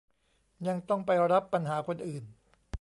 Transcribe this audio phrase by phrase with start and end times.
[0.67, 2.23] ยังต้องไปรับปัญหาคนอื่น